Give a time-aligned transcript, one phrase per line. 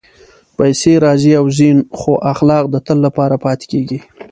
[0.57, 1.69] پېسې راځي او ځي،
[1.99, 3.99] خو اخلاق د تل لپاره پاتې کېږي.